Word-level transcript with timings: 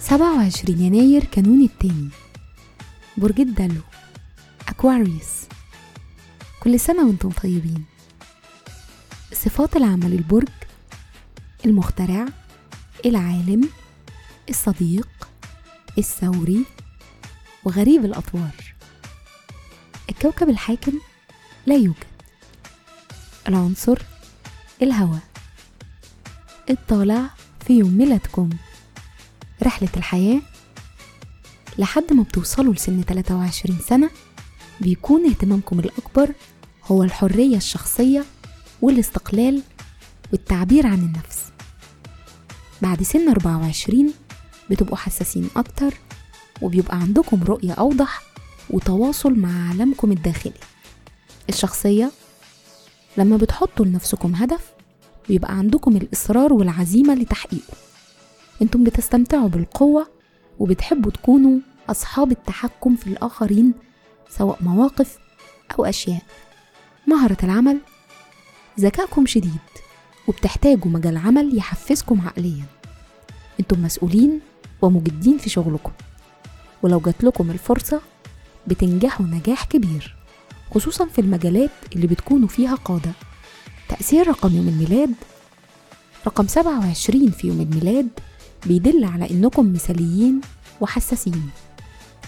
سبعة 0.00 0.36
وعشرين 0.36 0.80
يناير 0.80 1.24
كانون 1.24 1.62
التاني. 1.62 2.08
برج 3.16 3.40
الدلو. 3.40 3.80
أكواريوس 4.68 5.32
كل 6.60 6.80
سنة 6.80 7.06
وأنتم 7.06 7.30
طيبين. 7.30 7.84
صفات 9.32 9.76
العمل 9.76 10.12
البرج 10.12 10.48
المخترع 11.64 12.26
العالم 13.06 13.68
الصديق 14.48 15.08
الثوري 15.98 16.64
وغريب 17.64 18.04
الأطوار. 18.04 18.74
الكوكب 20.10 20.48
الحاكم 20.48 20.92
لا 21.66 21.74
يوجد. 21.74 22.15
العنصر 23.48 23.98
الهواء. 24.82 25.20
الطالع 26.70 27.30
في 27.66 27.78
يوم 27.78 27.98
ميلادكم. 27.98 28.50
رحلة 29.62 29.88
الحياة 29.96 30.40
لحد 31.78 32.12
ما 32.12 32.22
بتوصلوا 32.22 32.74
لسن 32.74 33.02
23 33.02 33.78
سنة 33.88 34.10
بيكون 34.80 35.26
اهتمامكم 35.28 35.78
الأكبر 35.80 36.32
هو 36.84 37.02
الحرية 37.02 37.56
الشخصية 37.56 38.24
والاستقلال 38.82 39.62
والتعبير 40.32 40.86
عن 40.86 40.98
النفس. 40.98 41.38
بعد 42.82 43.02
سن 43.02 43.28
24 43.28 44.12
بتبقوا 44.70 44.96
حساسين 44.96 45.48
أكتر 45.56 45.94
وبيبقى 46.62 46.96
عندكم 46.96 47.42
رؤية 47.44 47.72
أوضح 47.72 48.22
وتواصل 48.70 49.34
مع 49.38 49.68
عالمكم 49.68 50.12
الداخلي. 50.12 50.52
الشخصية 51.48 52.12
لما 53.18 53.36
بتحطوا 53.36 53.84
لنفسكم 53.84 54.34
هدف 54.34 54.72
بيبقى 55.28 55.58
عندكم 55.58 55.96
الإصرار 55.96 56.52
والعزيمة 56.52 57.14
لتحقيقه. 57.14 57.74
أنتم 58.62 58.84
بتستمتعوا 58.84 59.48
بالقوة 59.48 60.08
وبتحبوا 60.58 61.10
تكونوا 61.10 61.58
أصحاب 61.88 62.32
التحكم 62.32 62.96
في 62.96 63.06
الآخرين 63.06 63.74
سواء 64.30 64.58
مواقف 64.60 65.18
أو 65.78 65.84
أشياء. 65.84 66.22
مهرة 67.06 67.36
العمل 67.42 67.80
ذكائكم 68.80 69.26
شديد 69.26 69.60
وبتحتاجوا 70.28 70.90
مجال 70.90 71.16
عمل 71.16 71.58
يحفزكم 71.58 72.20
عقليا. 72.20 72.64
أنتم 73.60 73.82
مسؤولين 73.82 74.40
ومجدين 74.82 75.38
في 75.38 75.50
شغلكم. 75.50 75.92
ولو 76.82 77.00
جات 77.00 77.24
لكم 77.24 77.50
الفرصة 77.50 78.00
بتنجحوا 78.66 79.26
نجاح 79.26 79.64
كبير. 79.64 80.15
خصوصا 80.74 81.06
في 81.06 81.20
المجالات 81.20 81.70
اللي 81.96 82.06
بتكونوا 82.06 82.48
فيها 82.48 82.74
قادة. 82.74 83.12
تأثير 83.88 84.28
رقم 84.28 84.56
يوم 84.56 84.68
الميلاد 84.68 85.14
رقم 86.26 86.46
27 86.46 87.30
في 87.30 87.46
يوم 87.48 87.60
الميلاد 87.60 88.08
بيدل 88.66 89.04
على 89.04 89.30
إنكم 89.30 89.72
مثاليين 89.72 90.40
وحساسين. 90.80 91.50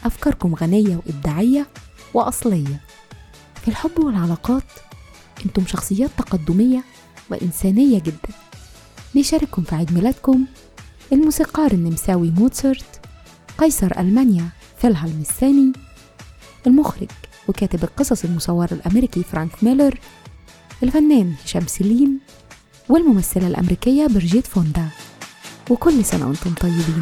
أفكاركم 0.05 0.55
غنية 0.55 0.97
وإبداعية 1.07 1.67
وأصلية. 2.15 2.81
في 3.63 3.69
الحب 3.69 3.99
والعلاقات 3.99 4.63
أنتم 5.47 5.67
شخصيات 5.67 6.11
تقدمية 6.19 6.85
وإنسانية 7.31 7.99
جدا. 7.99 8.29
بيشارككم 9.15 9.63
في 9.63 9.75
عيد 9.75 9.93
ميلادكم 9.93 10.45
الموسيقار 11.13 11.73
النمساوي 11.73 12.31
موتسرت 12.31 13.01
قيصر 13.59 13.99
ألمانيا 14.01 14.49
فيلهلم 14.79 15.21
الثاني 15.21 15.73
المخرج 16.67 17.09
وكاتب 17.49 17.85
القصص 17.85 18.25
المصورة 18.25 18.69
الأمريكي 18.73 19.23
فرانك 19.23 19.65
ميلر 19.65 19.99
الفنان 20.83 21.35
هشام 21.45 21.67
سليم 21.67 22.21
والممثلة 22.89 23.47
الأمريكية 23.47 24.07
برجيت 24.07 24.47
فوندا. 24.47 24.89
وكل 25.71 26.05
سنة 26.05 26.27
وأنتم 26.29 26.55
طيبين. 26.55 27.01